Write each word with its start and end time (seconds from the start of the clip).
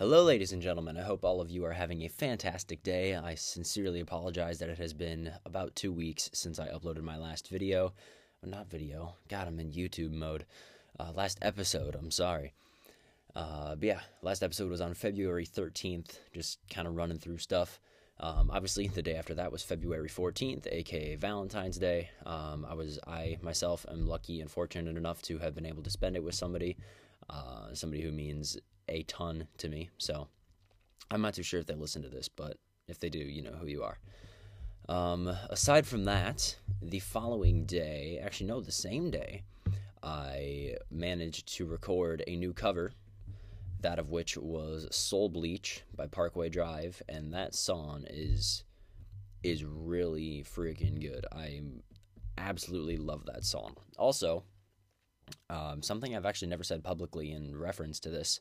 Hello, 0.00 0.24
ladies 0.24 0.54
and 0.54 0.62
gentlemen. 0.62 0.96
I 0.96 1.02
hope 1.02 1.26
all 1.26 1.42
of 1.42 1.50
you 1.50 1.62
are 1.66 1.74
having 1.74 2.00
a 2.00 2.08
fantastic 2.08 2.82
day. 2.82 3.14
I 3.14 3.34
sincerely 3.34 4.00
apologize 4.00 4.58
that 4.58 4.70
it 4.70 4.78
has 4.78 4.94
been 4.94 5.30
about 5.44 5.76
two 5.76 5.92
weeks 5.92 6.30
since 6.32 6.58
I 6.58 6.68
uploaded 6.68 7.02
my 7.02 7.18
last 7.18 7.50
video. 7.50 7.92
Well, 8.40 8.50
not 8.50 8.70
video. 8.70 9.16
God, 9.28 9.46
I'm 9.46 9.60
in 9.60 9.72
YouTube 9.72 10.12
mode. 10.12 10.46
Uh, 10.98 11.12
last 11.14 11.38
episode, 11.42 11.96
I'm 11.96 12.10
sorry. 12.10 12.54
Uh, 13.36 13.74
but 13.74 13.84
yeah, 13.84 14.00
last 14.22 14.42
episode 14.42 14.70
was 14.70 14.80
on 14.80 14.94
February 14.94 15.44
13th, 15.44 16.18
just 16.32 16.60
kind 16.70 16.88
of 16.88 16.96
running 16.96 17.18
through 17.18 17.36
stuff. 17.36 17.78
Um, 18.20 18.50
obviously, 18.50 18.88
the 18.88 19.02
day 19.02 19.16
after 19.16 19.34
that 19.34 19.52
was 19.52 19.62
February 19.62 20.08
14th, 20.08 20.66
aka 20.72 21.16
Valentine's 21.16 21.76
Day. 21.76 22.08
Um, 22.24 22.66
I 22.66 22.72
was, 22.72 22.98
I 23.06 23.36
myself 23.42 23.84
am 23.90 24.06
lucky 24.06 24.40
and 24.40 24.50
fortunate 24.50 24.96
enough 24.96 25.20
to 25.24 25.36
have 25.40 25.54
been 25.54 25.66
able 25.66 25.82
to 25.82 25.90
spend 25.90 26.16
it 26.16 26.24
with 26.24 26.34
somebody, 26.34 26.78
uh, 27.28 27.74
somebody 27.74 28.02
who 28.02 28.12
means 28.12 28.56
a 28.90 29.02
ton 29.04 29.46
to 29.58 29.68
me. 29.68 29.90
So 29.98 30.28
I'm 31.10 31.22
not 31.22 31.34
too 31.34 31.42
sure 31.42 31.60
if 31.60 31.66
they 31.66 31.74
listen 31.74 32.02
to 32.02 32.08
this, 32.08 32.28
but 32.28 32.58
if 32.88 32.98
they 32.98 33.08
do, 33.08 33.18
you 33.18 33.42
know 33.42 33.52
who 33.52 33.66
you 33.66 33.82
are. 33.82 33.98
Um, 34.88 35.28
aside 35.48 35.86
from 35.86 36.04
that, 36.04 36.56
the 36.82 36.98
following 36.98 37.64
day, 37.64 38.20
actually, 38.22 38.48
no, 38.48 38.60
the 38.60 38.72
same 38.72 39.10
day, 39.10 39.44
I 40.02 40.76
managed 40.90 41.56
to 41.56 41.66
record 41.66 42.24
a 42.26 42.36
new 42.36 42.52
cover, 42.52 42.92
that 43.80 43.98
of 43.98 44.10
which 44.10 44.36
was 44.36 44.88
Soul 44.90 45.28
Bleach 45.28 45.84
by 45.94 46.06
Parkway 46.06 46.48
Drive, 46.48 47.02
and 47.08 47.32
that 47.32 47.54
song 47.54 48.04
is 48.08 48.64
is 49.42 49.64
really 49.64 50.44
freaking 50.44 51.00
good. 51.00 51.24
I 51.32 51.62
absolutely 52.36 52.98
love 52.98 53.24
that 53.26 53.44
song. 53.44 53.76
Also, 53.96 54.44
um, 55.48 55.82
something 55.82 56.14
I've 56.14 56.26
actually 56.26 56.48
never 56.48 56.64
said 56.64 56.84
publicly 56.84 57.32
in 57.32 57.56
reference 57.56 58.00
to 58.00 58.10
this 58.10 58.40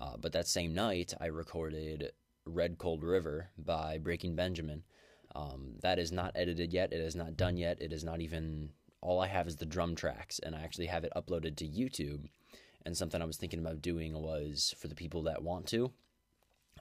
uh, 0.00 0.16
but 0.20 0.32
that 0.32 0.48
same 0.48 0.74
night, 0.74 1.14
I 1.20 1.26
recorded 1.26 2.12
Red 2.44 2.78
Cold 2.78 3.02
River 3.02 3.50
by 3.58 3.98
Breaking 3.98 4.34
Benjamin. 4.36 4.84
Um, 5.34 5.74
that 5.82 5.98
is 5.98 6.12
not 6.12 6.32
edited 6.34 6.72
yet. 6.72 6.92
It 6.92 7.00
is 7.00 7.16
not 7.16 7.36
done 7.36 7.56
yet. 7.56 7.80
It 7.80 7.92
is 7.92 8.04
not 8.04 8.20
even. 8.20 8.70
All 9.02 9.20
I 9.20 9.28
have 9.28 9.46
is 9.46 9.56
the 9.56 9.66
drum 9.66 9.94
tracks, 9.94 10.40
and 10.40 10.54
I 10.54 10.62
actually 10.62 10.86
have 10.86 11.04
it 11.04 11.12
uploaded 11.14 11.56
to 11.56 11.66
YouTube. 11.66 12.28
And 12.84 12.96
something 12.96 13.20
I 13.20 13.26
was 13.26 13.36
thinking 13.36 13.58
about 13.58 13.82
doing 13.82 14.14
was 14.14 14.74
for 14.78 14.88
the 14.88 14.94
people 14.94 15.22
that 15.24 15.42
want 15.42 15.66
to, 15.66 15.92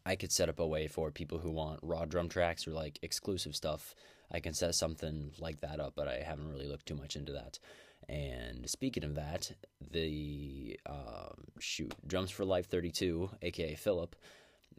I 0.05 0.15
could 0.15 0.31
set 0.31 0.49
up 0.49 0.59
a 0.59 0.67
way 0.67 0.87
for 0.87 1.11
people 1.11 1.39
who 1.39 1.51
want 1.51 1.79
raw 1.81 2.05
drum 2.05 2.29
tracks 2.29 2.67
or 2.67 2.71
like 2.71 2.99
exclusive 3.01 3.55
stuff. 3.55 3.95
I 4.31 4.39
can 4.39 4.53
set 4.53 4.75
something 4.75 5.31
like 5.39 5.61
that 5.61 5.79
up, 5.79 5.93
but 5.95 6.07
I 6.07 6.21
haven't 6.25 6.49
really 6.49 6.67
looked 6.67 6.85
too 6.85 6.95
much 6.95 7.15
into 7.15 7.31
that. 7.33 7.59
And 8.07 8.69
speaking 8.69 9.03
of 9.03 9.15
that, 9.15 9.51
the 9.91 10.79
um, 10.85 11.45
shoot 11.59 11.93
drums 12.05 12.31
for 12.31 12.45
life 12.45 12.67
32, 12.67 13.29
aka 13.41 13.75
Philip. 13.75 14.15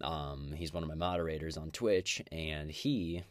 Um, 0.03 0.53
he's 0.55 0.73
one 0.73 0.83
of 0.83 0.89
my 0.89 0.95
moderators 0.95 1.57
on 1.57 1.71
Twitch, 1.71 2.23
and 2.31 2.71
he 2.71 3.23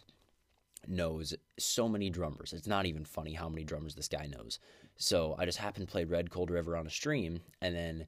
knows 0.87 1.33
so 1.57 1.87
many 1.87 2.09
drummers. 2.09 2.53
It's 2.53 2.67
not 2.67 2.85
even 2.85 3.05
funny 3.05 3.33
how 3.33 3.49
many 3.49 3.63
drummers 3.63 3.95
this 3.95 4.07
guy 4.07 4.27
knows. 4.27 4.59
So 4.97 5.35
I 5.37 5.45
just 5.45 5.57
happened 5.57 5.87
to 5.87 5.91
play 5.91 6.05
Red 6.05 6.29
Cold 6.29 6.49
River 6.49 6.75
on 6.75 6.87
a 6.87 6.91
stream, 6.91 7.41
and 7.61 7.75
then 7.75 8.07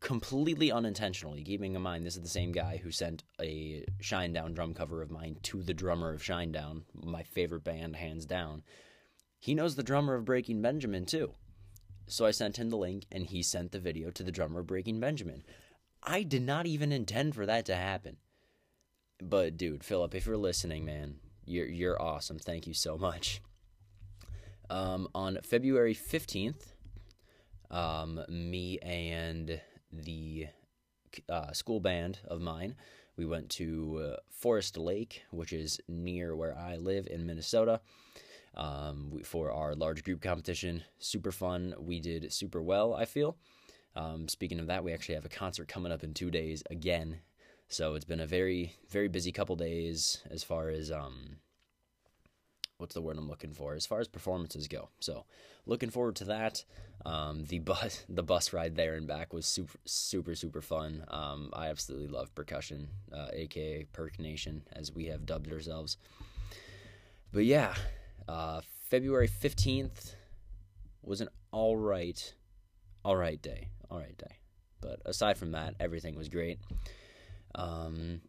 completely 0.00 0.70
unintentionally, 0.70 1.42
keeping 1.42 1.74
in 1.74 1.82
mind 1.82 2.04
this 2.04 2.16
is 2.16 2.22
the 2.22 2.28
same 2.28 2.52
guy 2.52 2.80
who 2.82 2.90
sent 2.90 3.24
a 3.40 3.84
Shinedown 4.00 4.54
drum 4.54 4.74
cover 4.74 5.02
of 5.02 5.10
mine 5.10 5.36
to 5.44 5.62
the 5.62 5.74
drummer 5.74 6.12
of 6.12 6.22
Shinedown, 6.22 6.82
my 6.94 7.22
favorite 7.22 7.64
band 7.64 7.96
hands 7.96 8.26
down. 8.26 8.62
He 9.38 9.54
knows 9.54 9.76
the 9.76 9.82
drummer 9.82 10.14
of 10.14 10.24
Breaking 10.24 10.62
Benjamin 10.62 11.06
too. 11.06 11.32
So 12.08 12.24
I 12.24 12.30
sent 12.30 12.58
him 12.58 12.70
the 12.70 12.76
link 12.76 13.04
and 13.10 13.24
he 13.24 13.42
sent 13.42 13.72
the 13.72 13.80
video 13.80 14.10
to 14.10 14.22
the 14.22 14.32
drummer 14.32 14.60
of 14.60 14.66
Breaking 14.66 15.00
Benjamin. 15.00 15.44
I 16.02 16.22
did 16.22 16.42
not 16.42 16.66
even 16.66 16.92
intend 16.92 17.34
for 17.34 17.46
that 17.46 17.66
to 17.66 17.74
happen. 17.74 18.18
But 19.20 19.56
dude, 19.56 19.82
Philip, 19.82 20.14
if 20.14 20.26
you're 20.26 20.36
listening, 20.36 20.84
man, 20.84 21.16
you're 21.46 21.66
you're 21.66 22.00
awesome. 22.00 22.38
Thank 22.38 22.66
you 22.66 22.74
so 22.74 22.98
much. 22.98 23.40
Um, 24.68 25.08
on 25.14 25.38
February 25.42 25.94
15th, 25.94 26.72
um, 27.70 28.20
me 28.28 28.78
and 28.80 29.60
the 29.92 30.48
uh, 31.28 31.52
school 31.52 31.80
band 31.80 32.18
of 32.26 32.40
mine, 32.40 32.74
we 33.16 33.24
went 33.24 33.48
to 33.50 34.12
uh, 34.12 34.16
Forest 34.30 34.76
Lake, 34.76 35.22
which 35.30 35.52
is 35.52 35.80
near 35.88 36.36
where 36.36 36.56
I 36.56 36.76
live 36.76 37.06
in 37.06 37.26
Minnesota 37.26 37.80
um, 38.56 39.20
for 39.24 39.50
our 39.50 39.74
large 39.74 40.04
group 40.04 40.20
competition. 40.20 40.82
Super 40.98 41.32
fun. 41.32 41.74
We 41.78 42.00
did 42.00 42.32
super 42.32 42.62
well, 42.62 42.94
I 42.94 43.04
feel. 43.04 43.36
Um, 43.94 44.28
speaking 44.28 44.60
of 44.60 44.66
that, 44.66 44.84
we 44.84 44.92
actually 44.92 45.14
have 45.14 45.24
a 45.24 45.30
concert 45.30 45.68
coming 45.68 45.92
up 45.92 46.04
in 46.04 46.14
two 46.14 46.30
days 46.30 46.62
again. 46.70 47.20
So 47.68 47.94
it's 47.94 48.04
been 48.04 48.20
a 48.20 48.26
very, 48.26 48.74
very 48.88 49.08
busy 49.08 49.32
couple 49.32 49.56
days 49.56 50.22
as 50.30 50.44
far 50.44 50.68
as 50.68 50.92
um, 50.92 51.38
what's 52.78 52.94
the 52.94 53.00
word 53.00 53.16
I'm 53.16 53.28
looking 53.28 53.52
for 53.52 53.74
as 53.74 53.86
far 53.86 54.00
as 54.00 54.08
performances 54.08 54.68
go. 54.68 54.90
So 55.00 55.24
looking 55.66 55.90
forward 55.90 56.16
to 56.16 56.24
that. 56.24 56.64
Um, 57.04 57.44
the 57.44 57.58
bus 57.58 58.04
the 58.08 58.22
bus 58.22 58.52
ride 58.52 58.76
there 58.76 58.94
and 58.94 59.06
back 59.06 59.32
was 59.32 59.46
super 59.46 59.78
super 59.84 60.34
super 60.34 60.60
fun. 60.60 61.04
Um, 61.08 61.50
I 61.52 61.68
absolutely 61.68 62.08
love 62.08 62.34
percussion, 62.34 62.88
uh, 63.12 63.28
aka 63.32 63.84
Perk 63.92 64.18
Nation, 64.18 64.62
as 64.72 64.92
we 64.92 65.06
have 65.06 65.26
dubbed 65.26 65.52
ourselves. 65.52 65.96
But 67.32 67.44
yeah, 67.44 67.74
uh, 68.28 68.60
February 68.88 69.28
15th 69.28 70.14
was 71.02 71.20
an 71.20 71.28
all 71.52 71.76
right, 71.76 72.34
all 73.04 73.16
right 73.16 73.40
day. 73.40 73.68
All 73.90 73.98
right 73.98 74.16
day. 74.18 74.36
But 74.80 75.00
aside 75.04 75.38
from 75.38 75.52
that, 75.52 75.74
everything 75.80 76.16
was 76.16 76.28
great. 76.28 76.58
Um, 77.54 78.20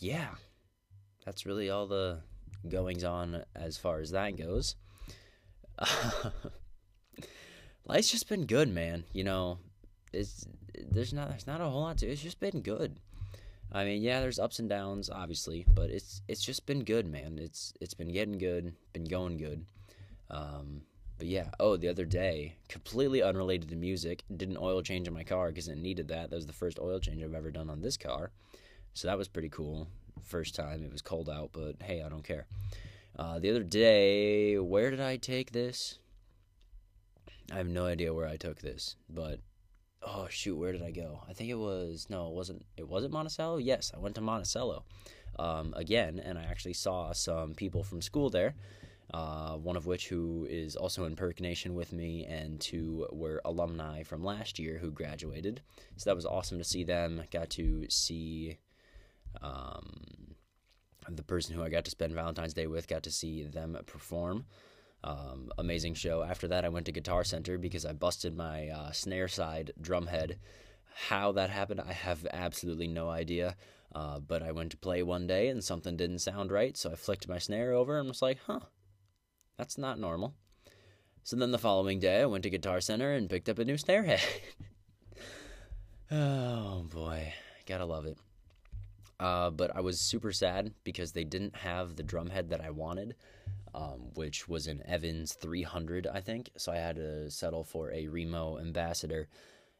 yeah, 0.00 0.28
that's 1.24 1.46
really 1.46 1.70
all 1.70 1.86
the 1.86 2.20
goings 2.68 3.04
on 3.04 3.44
as 3.54 3.76
far 3.76 4.00
as 4.00 4.10
that 4.12 4.36
goes. 4.36 4.76
life's 7.86 8.10
just 8.10 8.28
been 8.28 8.46
good, 8.46 8.72
man. 8.72 9.04
You 9.12 9.24
know, 9.24 9.58
it's 10.12 10.46
there's 10.90 11.12
not 11.12 11.28
there's 11.30 11.46
not 11.46 11.60
a 11.60 11.64
whole 11.64 11.82
lot 11.82 11.98
to. 11.98 12.06
It's 12.06 12.22
just 12.22 12.40
been 12.40 12.62
good. 12.62 12.98
I 13.72 13.84
mean, 13.84 14.02
yeah, 14.02 14.20
there's 14.20 14.38
ups 14.38 14.58
and 14.58 14.68
downs, 14.68 15.10
obviously, 15.10 15.66
but 15.74 15.90
it's 15.90 16.22
it's 16.28 16.42
just 16.42 16.66
been 16.66 16.84
good, 16.84 17.06
man. 17.06 17.38
It's 17.38 17.74
it's 17.80 17.94
been 17.94 18.12
getting 18.12 18.38
good, 18.38 18.74
been 18.92 19.04
going 19.04 19.36
good. 19.36 19.64
Um, 20.30 20.82
but 21.18 21.26
yeah, 21.26 21.50
oh, 21.58 21.76
the 21.76 21.88
other 21.88 22.04
day, 22.04 22.56
completely 22.68 23.22
unrelated 23.22 23.68
to 23.70 23.76
music, 23.76 24.22
did 24.34 24.50
an 24.50 24.58
oil 24.60 24.82
change 24.82 25.08
in 25.08 25.14
my 25.14 25.24
car 25.24 25.48
because 25.48 25.68
it 25.68 25.78
needed 25.78 26.08
that. 26.08 26.30
That 26.30 26.36
was 26.36 26.46
the 26.46 26.52
first 26.52 26.78
oil 26.78 27.00
change 27.00 27.22
I've 27.22 27.34
ever 27.34 27.50
done 27.50 27.70
on 27.70 27.80
this 27.80 27.96
car, 27.96 28.30
so 28.94 29.08
that 29.08 29.18
was 29.18 29.28
pretty 29.28 29.48
cool. 29.48 29.88
First 30.22 30.54
time, 30.54 30.82
it 30.82 30.92
was 30.92 31.02
cold 31.02 31.28
out, 31.28 31.50
but 31.52 31.76
hey, 31.82 32.02
I 32.02 32.08
don't 32.08 32.24
care. 32.24 32.46
Uh, 33.18 33.38
the 33.38 33.50
other 33.50 33.62
day, 33.62 34.58
where 34.58 34.90
did 34.90 35.00
I 35.00 35.16
take 35.16 35.52
this? 35.52 35.98
I 37.52 37.56
have 37.56 37.68
no 37.68 37.86
idea 37.86 38.12
where 38.12 38.26
I 38.26 38.36
took 38.36 38.60
this, 38.60 38.96
but 39.08 39.40
oh 40.02 40.26
shoot, 40.30 40.56
where 40.56 40.72
did 40.72 40.82
I 40.82 40.90
go? 40.90 41.20
I 41.28 41.32
think 41.32 41.50
it 41.50 41.58
was 41.58 42.06
no, 42.08 42.28
it 42.28 42.34
wasn't. 42.34 42.64
It 42.76 42.88
wasn't 42.88 43.12
Monticello. 43.12 43.58
Yes, 43.58 43.92
I 43.94 43.98
went 43.98 44.14
to 44.16 44.20
Monticello 44.20 44.84
um, 45.38 45.74
again, 45.76 46.18
and 46.18 46.38
I 46.38 46.44
actually 46.44 46.74
saw 46.74 47.12
some 47.12 47.54
people 47.54 47.82
from 47.82 48.02
school 48.02 48.30
there. 48.30 48.54
Uh, 49.14 49.56
one 49.56 49.76
of 49.76 49.86
which 49.86 50.08
who 50.08 50.46
is 50.50 50.74
also 50.74 51.04
in 51.04 51.14
Perk 51.14 51.40
Nation 51.40 51.74
with 51.74 51.92
me, 51.92 52.26
and 52.26 52.60
two 52.60 53.06
were 53.12 53.40
alumni 53.44 54.02
from 54.02 54.24
last 54.24 54.58
year 54.58 54.78
who 54.78 54.90
graduated. 54.90 55.62
So 55.96 56.10
that 56.10 56.16
was 56.16 56.26
awesome 56.26 56.58
to 56.58 56.64
see 56.64 56.82
them. 56.82 57.22
Got 57.30 57.50
to 57.50 57.86
see 57.88 58.58
um, 59.42 60.34
the 61.08 61.22
person 61.22 61.54
who 61.54 61.62
I 61.62 61.68
got 61.68 61.84
to 61.84 61.90
spend 61.90 62.14
Valentine's 62.14 62.54
Day 62.54 62.66
with. 62.66 62.88
Got 62.88 63.04
to 63.04 63.12
see 63.12 63.44
them 63.44 63.78
perform. 63.86 64.44
Um, 65.04 65.50
amazing 65.58 65.94
show. 65.94 66.22
After 66.22 66.48
that, 66.48 66.64
I 66.64 66.68
went 66.68 66.86
to 66.86 66.92
Guitar 66.92 67.24
Center 67.24 67.58
because 67.58 67.84
I 67.84 67.92
busted 67.92 68.36
my 68.36 68.68
uh, 68.68 68.92
snare 68.92 69.28
side 69.28 69.72
drum 69.80 70.06
head. 70.06 70.38
How 71.08 71.32
that 71.32 71.50
happened, 71.50 71.80
I 71.86 71.92
have 71.92 72.26
absolutely 72.32 72.88
no 72.88 73.08
idea. 73.10 73.56
Uh, 73.94 74.18
but 74.20 74.42
I 74.42 74.52
went 74.52 74.72
to 74.72 74.76
play 74.76 75.02
one 75.02 75.26
day 75.26 75.48
and 75.48 75.62
something 75.62 75.96
didn't 75.96 76.18
sound 76.18 76.50
right, 76.50 76.76
so 76.76 76.90
I 76.90 76.96
flicked 76.96 77.28
my 77.28 77.38
snare 77.38 77.72
over 77.72 77.98
and 77.98 78.08
was 78.08 78.20
like, 78.20 78.38
huh, 78.46 78.60
that's 79.56 79.78
not 79.78 79.98
normal. 79.98 80.34
So 81.22 81.36
then 81.36 81.50
the 81.50 81.58
following 81.58 81.98
day, 81.98 82.20
I 82.20 82.26
went 82.26 82.42
to 82.44 82.50
Guitar 82.50 82.80
Center 82.80 83.12
and 83.12 83.30
picked 83.30 83.48
up 83.48 83.58
a 83.58 83.64
new 83.64 83.76
snare 83.78 84.02
head. 84.02 84.20
oh 86.10 86.86
boy, 86.92 87.32
gotta 87.66 87.84
love 87.84 88.06
it. 88.06 88.18
Uh, 89.18 89.50
but 89.50 89.74
I 89.74 89.80
was 89.80 89.98
super 89.98 90.32
sad 90.32 90.72
because 90.84 91.12
they 91.12 91.24
didn't 91.24 91.56
have 91.56 91.96
the 91.96 92.02
drum 92.02 92.30
head 92.30 92.50
that 92.50 92.60
I 92.60 92.70
wanted 92.70 93.16
um, 93.76 94.10
which 94.14 94.48
was 94.48 94.66
an 94.66 94.82
Evans 94.86 95.34
300, 95.34 96.06
I 96.06 96.20
think. 96.20 96.50
So 96.56 96.72
I 96.72 96.76
had 96.76 96.96
to 96.96 97.30
settle 97.30 97.62
for 97.62 97.92
a 97.92 98.08
Remo 98.08 98.58
Ambassador. 98.58 99.28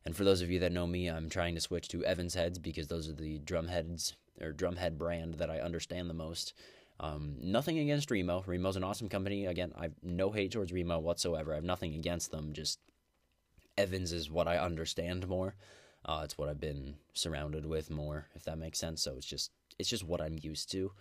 And 0.05 0.15
for 0.15 0.23
those 0.23 0.43
of 0.43 0.51
you 0.51 0.61
that 0.61 0.73
know 0.73 0.87
me, 0.87 1.09
I'm 1.09 1.31
trying 1.31 1.55
to 1.55 1.63
switch 1.63 1.89
to 1.89 2.05
Evans 2.05 2.35
heads 2.35 2.59
because 2.59 2.89
those 2.89 3.09
are 3.09 3.15
the 3.15 3.39
drum 3.39 3.69
heads 3.69 4.15
or 4.41 4.53
drum 4.53 4.77
head 4.77 4.99
brand 4.99 5.35
that 5.35 5.51
I 5.51 5.61
understand 5.61 6.11
the 6.11 6.15
most. 6.15 6.53
Um, 7.01 7.37
nothing 7.41 7.79
against 7.79 8.11
Remo. 8.11 8.45
Remo's 8.47 8.77
an 8.77 8.85
awesome 8.85 9.09
company. 9.09 9.47
Again, 9.47 9.73
I've 9.77 9.95
no 10.03 10.31
hate 10.31 10.53
towards 10.53 10.73
Remo 10.73 10.99
whatsoever. 10.99 11.53
I 11.53 11.57
have 11.57 11.65
nothing 11.65 11.95
against 11.95 12.31
them. 12.31 12.53
Just 12.53 12.79
Evans 13.79 14.13
is 14.13 14.31
what 14.31 14.47
I 14.47 14.59
understand 14.59 15.27
more. 15.27 15.55
Uh, 16.07 16.21
it's 16.23 16.39
what 16.39 16.49
I've 16.49 16.61
been 16.61 16.95
surrounded 17.15 17.67
with 17.67 17.91
more, 17.91 18.29
if 18.37 18.45
that 18.45 18.59
makes 18.59 18.79
sense. 18.79 19.03
So 19.03 19.17
it's 19.17 19.27
just 19.27 19.51
it's 19.79 19.91
just 19.91 20.05
what 20.05 20.21
I'm 20.21 20.39
used 20.41 20.71
to. 20.73 20.93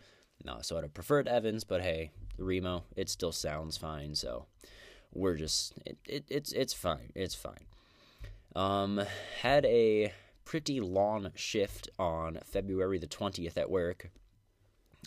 No, 0.43 0.57
so 0.61 0.77
I'd 0.77 0.83
have 0.83 0.93
preferred 0.93 1.27
Evans, 1.27 1.63
but 1.63 1.81
hey, 1.81 2.11
Remo, 2.37 2.83
it 2.95 3.09
still 3.09 3.31
sounds 3.31 3.77
fine. 3.77 4.15
So 4.15 4.47
we're 5.13 5.35
just 5.35 5.73
it, 5.85 5.97
it 6.07 6.25
it's 6.27 6.51
it's 6.51 6.73
fine. 6.73 7.11
It's 7.13 7.35
fine. 7.35 7.65
Um, 8.55 9.01
had 9.41 9.65
a 9.65 10.11
pretty 10.43 10.79
long 10.79 11.31
shift 11.35 11.89
on 11.99 12.39
February 12.43 12.97
the 12.97 13.07
twentieth 13.07 13.57
at 13.57 13.69
work. 13.69 14.09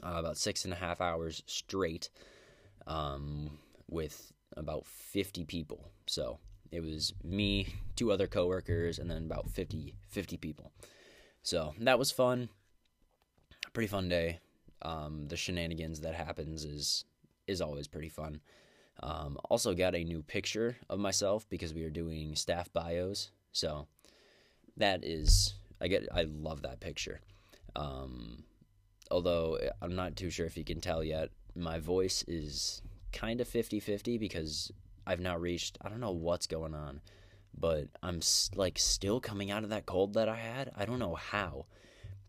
Uh, 0.01 0.15
about 0.17 0.37
six 0.37 0.65
and 0.65 0.73
a 0.73 0.77
half 0.77 1.01
hours 1.01 1.43
straight, 1.47 2.09
um, 2.87 3.59
with 3.91 4.33
about 4.57 4.87
fifty 4.87 5.45
people. 5.45 5.91
So 6.07 6.39
it 6.71 6.83
was 6.83 7.15
me, 7.25 7.75
two 7.97 8.13
other 8.13 8.27
coworkers, 8.27 8.99
and 8.99 9.11
then 9.11 9.25
about 9.25 9.51
50, 9.51 9.95
50 10.09 10.37
people. 10.37 10.73
So 11.43 11.75
that 11.81 11.99
was 11.99 12.11
fun. 12.11 12.49
Pretty 13.73 13.89
fun 13.89 14.09
day. 14.09 14.41
Um, 14.83 15.27
the 15.29 15.37
shenanigans 15.37 16.01
that 16.01 16.15
happens 16.15 16.65
is 16.65 17.05
is 17.47 17.61
always 17.61 17.89
pretty 17.89 18.11
fun. 18.11 18.41
Um, 19.03 19.39
also 19.49 19.75
got 19.75 19.95
a 19.95 20.05
new 20.05 20.23
picture 20.23 20.77
of 20.91 20.99
myself 20.99 21.49
because 21.49 21.73
we 21.73 21.85
are 21.85 21.91
doing 21.91 22.35
staff 22.35 22.73
bios. 22.73 23.31
So 23.53 23.87
that 24.77 25.05
is 25.05 25.55
I 25.81 25.89
get 25.89 26.09
I 26.15 26.23
love 26.23 26.63
that 26.63 26.81
picture. 26.81 27.21
Um, 27.77 28.45
although 29.11 29.59
I'm 29.81 29.95
not 29.95 30.17
too 30.17 30.31
sure 30.31 30.47
if 30.47 30.57
you 30.57 30.65
can 30.65 30.81
tell 30.81 31.03
yet, 31.03 31.31
my 31.55 31.79
voice 31.79 32.25
is 32.29 32.83
kind 33.13 33.41
of 33.41 33.49
50-50 33.49 34.19
because 34.19 34.73
I've 35.09 35.21
now 35.21 35.39
reached 35.39 35.79
I 35.81 35.89
don't 35.89 36.01
know 36.01 36.13
what's 36.13 36.47
going 36.47 36.75
on, 36.75 37.01
but 37.59 37.89
I'm 38.03 38.21
like 38.55 38.79
still 38.79 39.21
coming 39.21 39.51
out 39.51 39.65
of 39.65 39.71
that 39.71 39.87
cold 39.87 40.15
that 40.15 40.29
I 40.29 40.37
had. 40.37 40.71
I 40.77 40.85
don't 40.85 40.99
know 40.99 41.15
how, 41.15 41.65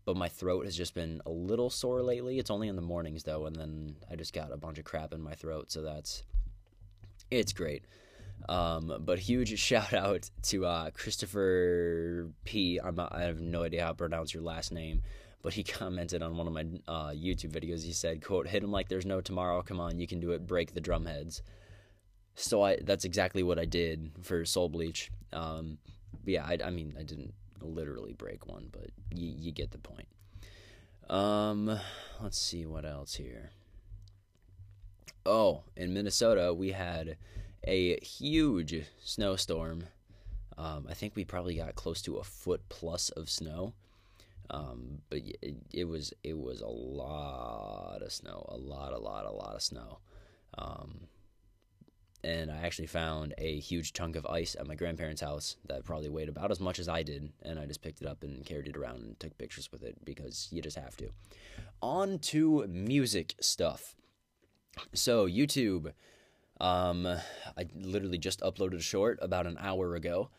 but 0.06 0.16
my 0.16 0.28
throat 0.28 0.64
has 0.64 0.74
just 0.74 0.94
been 0.94 1.20
a 1.26 1.30
little 1.30 1.68
sore 1.68 2.02
lately. 2.02 2.38
It's 2.38 2.50
only 2.50 2.68
in 2.68 2.76
the 2.76 2.82
mornings 2.82 3.22
though, 3.22 3.44
and 3.44 3.54
then 3.54 3.96
I 4.10 4.16
just 4.16 4.32
got 4.32 4.50
a 4.50 4.56
bunch 4.56 4.78
of 4.78 4.86
crap 4.86 5.12
in 5.12 5.20
my 5.20 5.34
throat, 5.34 5.70
so 5.70 5.82
that's 5.82 6.22
it's 7.30 7.52
great. 7.52 7.84
Um, 8.48 8.94
but 9.00 9.18
huge 9.18 9.58
shout 9.58 9.92
out 9.92 10.30
to 10.44 10.64
uh, 10.64 10.90
Christopher 10.92 12.28
P. 12.44 12.80
I'm 12.82 12.96
not, 12.96 13.14
I 13.14 13.24
have 13.24 13.40
no 13.40 13.62
idea 13.62 13.82
how 13.82 13.90
to 13.90 13.94
pronounce 13.94 14.32
your 14.32 14.42
last 14.42 14.72
name, 14.72 15.02
but 15.42 15.52
he 15.52 15.62
commented 15.64 16.22
on 16.22 16.38
one 16.38 16.46
of 16.46 16.54
my 16.54 16.64
uh, 16.88 17.10
YouTube 17.10 17.52
videos. 17.52 17.84
He 17.84 17.92
said, 17.92 18.24
"quote 18.24 18.48
Hit 18.48 18.64
him 18.64 18.72
like 18.72 18.88
there's 18.88 19.04
no 19.04 19.20
tomorrow. 19.20 19.60
Come 19.60 19.80
on, 19.80 19.98
you 19.98 20.06
can 20.06 20.18
do 20.18 20.30
it. 20.30 20.46
Break 20.46 20.72
the 20.72 20.80
drum 20.80 21.04
heads." 21.04 21.42
So 22.40 22.62
I 22.62 22.78
that's 22.82 23.04
exactly 23.04 23.42
what 23.42 23.58
I 23.58 23.64
did 23.64 24.12
for 24.22 24.44
Soul 24.44 24.68
Bleach. 24.68 25.10
Um, 25.32 25.78
yeah, 26.24 26.44
I, 26.44 26.58
I 26.64 26.70
mean 26.70 26.94
I 26.98 27.02
didn't 27.02 27.34
literally 27.60 28.12
break 28.14 28.46
one, 28.46 28.68
but 28.72 28.90
y- 29.12 29.34
you 29.38 29.52
get 29.52 29.70
the 29.70 29.78
point. 29.78 30.08
Um, 31.08 31.78
let's 32.20 32.38
see 32.38 32.66
what 32.66 32.84
else 32.84 33.14
here. 33.14 33.50
Oh, 35.26 35.62
in 35.76 35.92
Minnesota 35.92 36.54
we 36.54 36.72
had 36.72 37.16
a 37.64 37.98
huge 38.00 38.84
snowstorm. 39.04 39.84
Um, 40.56 40.86
I 40.88 40.94
think 40.94 41.16
we 41.16 41.24
probably 41.24 41.56
got 41.56 41.74
close 41.74 42.02
to 42.02 42.16
a 42.16 42.24
foot 42.24 42.62
plus 42.68 43.10
of 43.10 43.28
snow. 43.28 43.74
Um, 44.50 44.98
but 45.08 45.20
it, 45.42 45.56
it, 45.72 45.84
was 45.84 46.12
it 46.24 46.36
was 46.36 46.60
a 46.60 46.66
lot 46.66 48.02
of 48.02 48.12
snow, 48.12 48.44
a 48.48 48.56
lot, 48.56 48.92
a 48.92 48.98
lot, 48.98 49.24
a 49.24 49.30
lot 49.30 49.54
of 49.54 49.62
snow. 49.62 49.98
Um, 50.58 51.02
and 52.22 52.50
I 52.50 52.58
actually 52.58 52.86
found 52.86 53.34
a 53.38 53.58
huge 53.60 53.92
chunk 53.92 54.16
of 54.16 54.26
ice 54.26 54.56
at 54.58 54.66
my 54.66 54.74
grandparents' 54.74 55.22
house 55.22 55.56
that 55.66 55.84
probably 55.84 56.08
weighed 56.08 56.28
about 56.28 56.50
as 56.50 56.60
much 56.60 56.78
as 56.78 56.88
I 56.88 57.02
did, 57.02 57.32
and 57.42 57.58
I 57.58 57.66
just 57.66 57.82
picked 57.82 58.00
it 58.02 58.06
up 58.06 58.22
and 58.22 58.44
carried 58.44 58.68
it 58.68 58.76
around 58.76 59.02
and 59.02 59.20
took 59.20 59.36
pictures 59.38 59.70
with 59.72 59.82
it 59.82 59.96
because 60.04 60.48
you 60.50 60.60
just 60.60 60.76
have 60.76 60.96
to. 60.98 61.10
On 61.80 62.18
to 62.18 62.66
music 62.68 63.34
stuff. 63.40 63.94
So 64.92 65.26
YouTube, 65.26 65.92
um, 66.60 67.06
I 67.06 67.66
literally 67.74 68.18
just 68.18 68.40
uploaded 68.40 68.76
a 68.76 68.82
short 68.82 69.18
about 69.22 69.46
an 69.46 69.56
hour 69.58 69.94
ago. 69.94 70.30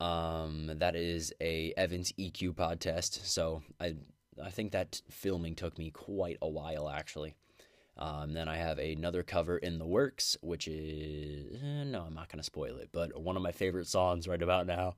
Um, 0.00 0.70
that 0.76 0.94
is 0.94 1.32
a 1.40 1.72
Evans 1.76 2.12
EQ 2.18 2.56
pod 2.56 2.80
test. 2.80 3.26
So 3.26 3.62
I 3.80 3.96
I 4.42 4.50
think 4.50 4.72
that 4.72 5.00
filming 5.10 5.54
took 5.54 5.78
me 5.78 5.90
quite 5.90 6.36
a 6.42 6.48
while 6.48 6.88
actually. 6.88 7.34
Um, 7.98 8.34
then 8.34 8.46
I 8.48 8.56
have 8.56 8.78
another 8.78 9.22
cover 9.22 9.56
in 9.56 9.78
the 9.78 9.86
works, 9.86 10.36
which 10.42 10.68
is 10.68 11.54
eh, 11.54 11.84
no, 11.84 12.02
I'm 12.02 12.14
not 12.14 12.28
gonna 12.28 12.42
spoil 12.42 12.76
it, 12.76 12.90
but 12.92 13.18
one 13.18 13.36
of 13.36 13.42
my 13.42 13.52
favorite 13.52 13.86
songs 13.86 14.28
right 14.28 14.42
about 14.42 14.66
now. 14.66 14.96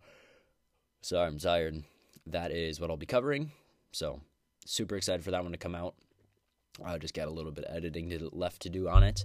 Sorry, 1.01 1.27
I'm 1.27 1.39
tired. 1.39 1.85
That 2.27 2.51
is 2.51 2.81
what 2.81 2.91
I'll 2.91 2.97
be 2.97 3.07
covering. 3.07 3.53
So 3.93 4.21
super 4.67 4.97
excited 4.97 5.25
for 5.25 5.31
that 5.31 5.43
one 5.43 5.53
to 5.53 5.59
come 5.59 5.77
out. 5.77 5.95
I 6.85 6.99
just 6.99 7.15
got 7.15 7.29
a 7.29 7.33
little 7.33 7.53
bit 7.53 7.65
of 7.65 7.77
editing 7.77 8.11
to, 8.11 8.31
left 8.33 8.63
to 8.63 8.69
do 8.69 8.89
on 8.89 9.03
it. 9.03 9.25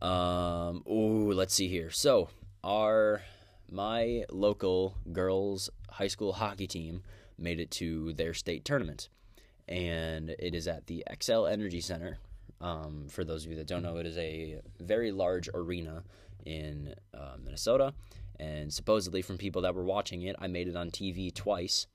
Um, 0.00 0.82
oh, 0.86 1.30
let's 1.34 1.54
see 1.54 1.68
here. 1.68 1.90
So 1.90 2.28
our 2.62 3.22
my 3.70 4.24
local 4.30 4.96
girls 5.12 5.68
high 5.90 6.08
school 6.08 6.34
hockey 6.34 6.66
team 6.66 7.02
made 7.36 7.58
it 7.58 7.70
to 7.72 8.12
their 8.12 8.34
state 8.34 8.64
tournament, 8.64 9.08
and 9.66 10.30
it 10.30 10.54
is 10.54 10.68
at 10.68 10.86
the 10.86 11.04
Xcel 11.10 11.50
Energy 11.50 11.80
Center 11.80 12.18
um, 12.64 13.08
for 13.10 13.24
those 13.24 13.44
of 13.44 13.50
you 13.50 13.58
that 13.58 13.66
don't 13.66 13.82
know, 13.82 13.98
it 13.98 14.06
is 14.06 14.16
a 14.16 14.58
very 14.80 15.12
large 15.12 15.50
arena 15.52 16.02
in 16.46 16.94
uh, 17.12 17.36
Minnesota. 17.42 17.92
And 18.40 18.72
supposedly, 18.72 19.20
from 19.20 19.36
people 19.36 19.62
that 19.62 19.74
were 19.74 19.84
watching 19.84 20.22
it, 20.22 20.34
I 20.38 20.46
made 20.46 20.66
it 20.66 20.74
on 20.74 20.90
TV 20.90 21.32
twice, 21.32 21.86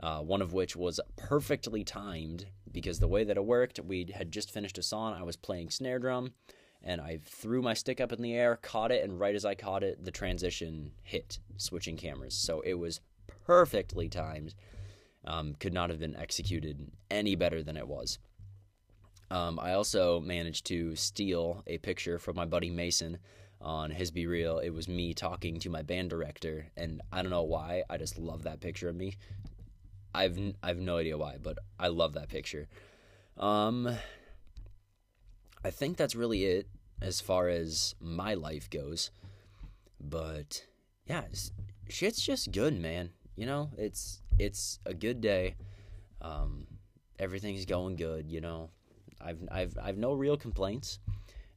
uh, 0.00 0.18
one 0.18 0.42
of 0.42 0.52
which 0.52 0.76
was 0.76 1.00
perfectly 1.16 1.84
timed 1.84 2.46
because 2.70 3.00
the 3.00 3.08
way 3.08 3.24
that 3.24 3.38
it 3.38 3.44
worked, 3.44 3.80
we 3.80 4.12
had 4.14 4.30
just 4.30 4.50
finished 4.50 4.76
a 4.76 4.82
song. 4.82 5.14
I 5.14 5.22
was 5.22 5.36
playing 5.36 5.70
snare 5.70 5.98
drum, 5.98 6.34
and 6.82 7.00
I 7.00 7.18
threw 7.24 7.62
my 7.62 7.72
stick 7.72 7.98
up 7.98 8.12
in 8.12 8.20
the 8.20 8.34
air, 8.34 8.56
caught 8.56 8.92
it, 8.92 9.02
and 9.02 9.18
right 9.18 9.34
as 9.34 9.46
I 9.46 9.54
caught 9.54 9.82
it, 9.82 10.04
the 10.04 10.10
transition 10.10 10.92
hit, 11.02 11.38
switching 11.56 11.96
cameras. 11.96 12.34
So 12.34 12.60
it 12.60 12.74
was 12.74 13.00
perfectly 13.46 14.10
timed. 14.10 14.54
Um, 15.24 15.54
could 15.58 15.74
not 15.74 15.90
have 15.90 15.98
been 15.98 16.16
executed 16.16 16.90
any 17.10 17.36
better 17.36 17.62
than 17.62 17.76
it 17.76 17.88
was. 17.88 18.18
Um, 19.30 19.60
I 19.60 19.74
also 19.74 20.20
managed 20.20 20.66
to 20.66 20.96
steal 20.96 21.62
a 21.66 21.78
picture 21.78 22.18
from 22.18 22.36
my 22.36 22.44
buddy 22.44 22.70
Mason 22.70 23.18
on 23.60 23.90
his 23.90 24.10
BeReal. 24.10 24.62
It 24.62 24.70
was 24.70 24.88
me 24.88 25.14
talking 25.14 25.58
to 25.60 25.70
my 25.70 25.82
band 25.82 26.10
director, 26.10 26.66
and 26.76 27.00
I 27.12 27.22
don't 27.22 27.30
know 27.30 27.42
why. 27.42 27.84
I 27.88 27.96
just 27.96 28.18
love 28.18 28.42
that 28.44 28.60
picture 28.60 28.88
of 28.88 28.96
me. 28.96 29.16
I've 30.14 30.38
I've 30.62 30.78
no 30.78 30.96
idea 30.96 31.16
why, 31.16 31.36
but 31.40 31.58
I 31.78 31.88
love 31.88 32.14
that 32.14 32.28
picture. 32.28 32.68
Um, 33.36 33.96
I 35.64 35.70
think 35.70 35.96
that's 35.96 36.16
really 36.16 36.44
it 36.44 36.68
as 37.00 37.20
far 37.20 37.48
as 37.48 37.94
my 38.00 38.34
life 38.34 38.68
goes. 38.68 39.10
But 40.00 40.66
yeah, 41.06 41.22
shit's 41.88 42.22
just 42.22 42.50
good, 42.50 42.80
man. 42.80 43.10
You 43.36 43.46
know, 43.46 43.70
it's 43.78 44.22
it's 44.38 44.78
a 44.86 44.94
good 44.94 45.20
day. 45.20 45.54
Um, 46.20 46.66
everything's 47.18 47.66
going 47.66 47.96
good. 47.96 48.30
You 48.30 48.40
know, 48.40 48.70
I've 49.20 49.38
I've 49.50 49.78
I've 49.82 49.98
no 49.98 50.12
real 50.12 50.36
complaints. 50.36 50.98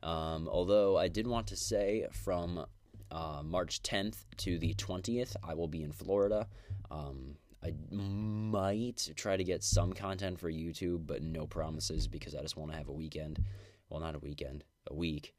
Um, 0.01 0.50
although 0.51 0.98
I 0.98 1.08
did 1.08 1.27
want 1.27 1.48
to 1.48 1.55
say 1.55 2.08
from 2.12 2.65
uh, 3.10 3.41
March 3.43 3.82
10th 3.84 4.25
to 4.38 4.60
the 4.60 4.74
20th, 4.74 5.36
I 5.43 5.53
will 5.53 5.70
be 5.70 5.82
in 5.82 5.93
Florida. 5.93 6.48
Um, 6.91 7.36
I 7.63 7.74
might 7.89 9.12
try 9.15 9.38
to 9.38 9.43
get 9.43 9.63
some 9.63 9.93
content 9.93 10.39
for 10.39 10.51
YouTube, 10.51 11.08
but 11.08 11.24
no 11.24 11.48
promises 11.48 12.08
because 12.08 12.36
I 12.36 12.41
just 12.41 12.58
want 12.58 12.72
to 12.72 12.77
have 12.77 12.89
a 12.89 12.93
weekend. 12.93 13.41
Well, 13.89 14.01
not 14.01 14.15
a 14.15 14.20
weekend, 14.20 14.65
a 14.88 14.93
week. 14.93 15.34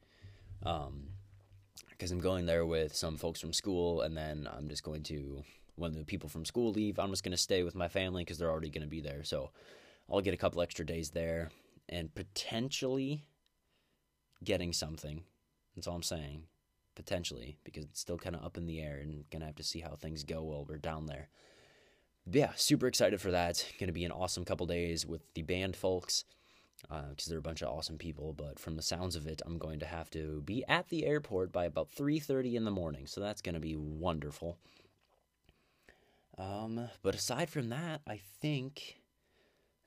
Um, 0.64 1.08
because 1.90 2.10
I'm 2.10 2.20
going 2.20 2.46
there 2.46 2.64
with 2.64 2.94
some 2.94 3.18
folks 3.18 3.40
from 3.40 3.52
school, 3.52 4.00
and 4.00 4.16
then 4.16 4.48
I'm 4.56 4.68
just 4.68 4.82
going 4.82 5.02
to 5.04 5.42
when 5.76 5.92
the 5.92 6.04
people 6.04 6.28
from 6.28 6.44
school 6.44 6.70
leave, 6.70 6.98
I'm 6.98 7.10
just 7.10 7.24
going 7.24 7.32
to 7.32 7.36
stay 7.36 7.64
with 7.64 7.74
my 7.74 7.88
family 7.88 8.22
because 8.22 8.38
they're 8.38 8.50
already 8.50 8.70
going 8.70 8.82
to 8.84 8.88
be 8.88 9.00
there. 9.00 9.24
So 9.24 9.50
I'll 10.10 10.20
get 10.20 10.32
a 10.32 10.38
couple 10.38 10.62
extra 10.62 10.86
days 10.86 11.10
there 11.10 11.50
and 11.88 12.14
potentially 12.14 13.24
getting 14.42 14.72
something. 14.72 15.24
That's 15.74 15.86
all 15.86 15.96
I'm 15.96 16.02
saying. 16.02 16.44
Potentially, 16.94 17.58
because 17.64 17.84
it's 17.84 18.00
still 18.00 18.18
kind 18.18 18.36
of 18.36 18.44
up 18.44 18.56
in 18.56 18.66
the 18.66 18.80
air 18.80 18.98
and 18.98 19.24
gonna 19.30 19.46
have 19.46 19.56
to 19.56 19.64
see 19.64 19.80
how 19.80 19.96
things 19.96 20.22
go 20.22 20.42
while 20.44 20.64
we're 20.64 20.78
down 20.78 21.06
there. 21.06 21.28
But 22.24 22.36
yeah, 22.36 22.52
super 22.54 22.86
excited 22.86 23.20
for 23.20 23.32
that. 23.32 23.66
Gonna 23.80 23.92
be 23.92 24.04
an 24.04 24.12
awesome 24.12 24.44
couple 24.44 24.66
days 24.66 25.04
with 25.04 25.22
the 25.34 25.42
band 25.42 25.74
folks 25.74 26.24
because 26.82 27.26
uh, 27.26 27.30
they're 27.30 27.38
a 27.38 27.42
bunch 27.42 27.62
of 27.62 27.68
awesome 27.68 27.98
people. 27.98 28.32
But 28.32 28.58
from 28.58 28.76
the 28.76 28.82
sounds 28.82 29.16
of 29.16 29.26
it, 29.26 29.42
I'm 29.44 29.58
going 29.58 29.80
to 29.80 29.86
have 29.86 30.10
to 30.10 30.42
be 30.42 30.64
at 30.68 30.88
the 30.88 31.04
airport 31.04 31.50
by 31.50 31.64
about 31.64 31.90
3:30 31.90 32.54
in 32.54 32.64
the 32.64 32.70
morning, 32.70 33.06
so 33.06 33.20
that's 33.20 33.42
gonna 33.42 33.60
be 33.60 33.74
wonderful. 33.74 34.58
Um, 36.36 36.88
but 37.02 37.14
aside 37.14 37.50
from 37.50 37.68
that, 37.70 38.02
I 38.06 38.20
think 38.40 39.00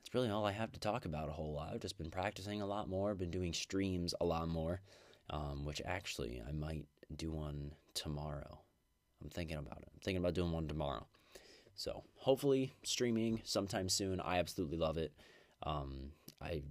that's 0.08 0.14
really 0.14 0.30
all 0.30 0.46
I 0.46 0.52
have 0.52 0.72
to 0.72 0.80
talk 0.80 1.04
about 1.04 1.28
a 1.28 1.32
whole 1.32 1.52
lot. 1.52 1.72
I've 1.74 1.82
just 1.82 1.98
been 1.98 2.10
practicing 2.10 2.62
a 2.62 2.66
lot 2.66 2.88
more, 2.88 3.14
been 3.14 3.30
doing 3.30 3.52
streams 3.52 4.14
a 4.22 4.24
lot 4.24 4.48
more, 4.48 4.80
um, 5.28 5.66
which 5.66 5.82
actually 5.84 6.42
I 6.48 6.50
might 6.50 6.86
do 7.14 7.30
one 7.30 7.72
tomorrow. 7.92 8.58
I'm 9.22 9.28
thinking 9.28 9.58
about 9.58 9.82
it. 9.82 9.88
I'm 9.92 10.00
thinking 10.00 10.22
about 10.22 10.32
doing 10.32 10.50
one 10.50 10.66
tomorrow. 10.66 11.06
So 11.74 12.04
hopefully 12.14 12.72
streaming 12.84 13.42
sometime 13.44 13.90
soon. 13.90 14.18
I 14.18 14.38
absolutely 14.38 14.78
love 14.78 14.96
it. 14.96 15.12
Um, 15.64 16.12
I 16.40 16.62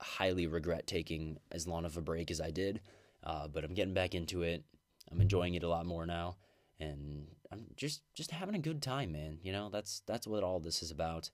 highly 0.00 0.48
regret 0.48 0.88
taking 0.88 1.38
as 1.52 1.68
long 1.68 1.84
of 1.84 1.96
a 1.96 2.00
break 2.00 2.28
as 2.28 2.40
I 2.40 2.50
did, 2.50 2.80
uh, 3.22 3.46
but 3.46 3.62
I'm 3.62 3.74
getting 3.74 3.94
back 3.94 4.16
into 4.16 4.42
it. 4.42 4.64
I'm 5.12 5.20
enjoying 5.20 5.54
it 5.54 5.62
a 5.62 5.68
lot 5.68 5.86
more 5.86 6.06
now, 6.06 6.38
and 6.80 7.28
I'm 7.52 7.66
just 7.76 8.02
just 8.14 8.32
having 8.32 8.56
a 8.56 8.58
good 8.58 8.82
time, 8.82 9.12
man. 9.12 9.38
You 9.44 9.52
know, 9.52 9.68
that's 9.68 10.02
that's 10.06 10.26
what 10.26 10.42
all 10.42 10.58
this 10.58 10.82
is 10.82 10.90
about, 10.90 11.30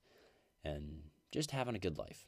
and 0.63 1.01
just 1.31 1.51
having 1.51 1.75
a 1.75 1.79
good 1.79 1.97
life. 1.97 2.27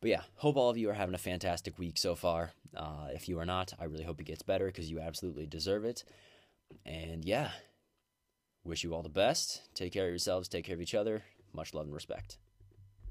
But 0.00 0.10
yeah, 0.10 0.22
hope 0.36 0.56
all 0.56 0.70
of 0.70 0.76
you 0.76 0.90
are 0.90 0.94
having 0.94 1.14
a 1.14 1.18
fantastic 1.18 1.78
week 1.78 1.96
so 1.96 2.14
far. 2.14 2.52
Uh, 2.76 3.08
if 3.12 3.28
you 3.28 3.38
are 3.38 3.46
not, 3.46 3.72
I 3.78 3.84
really 3.84 4.04
hope 4.04 4.20
it 4.20 4.26
gets 4.26 4.42
better 4.42 4.66
because 4.66 4.90
you 4.90 5.00
absolutely 5.00 5.46
deserve 5.46 5.84
it. 5.84 6.04
And 6.84 7.24
yeah, 7.24 7.50
wish 8.64 8.84
you 8.84 8.94
all 8.94 9.02
the 9.02 9.08
best. 9.08 9.62
Take 9.74 9.92
care 9.92 10.04
of 10.04 10.10
yourselves. 10.10 10.48
Take 10.48 10.66
care 10.66 10.74
of 10.74 10.82
each 10.82 10.94
other. 10.94 11.22
Much 11.52 11.72
love 11.72 11.86
and 11.86 11.94
respect. 11.94 12.38